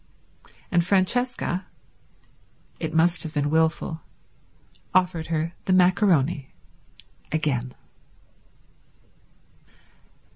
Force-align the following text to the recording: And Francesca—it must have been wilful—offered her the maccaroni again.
And 0.71 0.83
Francesca—it 0.83 1.61
must 2.91 3.21
have 3.21 3.35
been 3.35 3.51
wilful—offered 3.51 5.27
her 5.27 5.53
the 5.65 5.73
maccaroni 5.73 6.47
again. 7.31 7.75